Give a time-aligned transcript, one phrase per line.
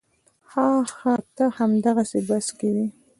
[0.49, 0.65] ښه
[0.97, 1.91] ښه ته همدې
[2.27, 2.87] بس کې وې.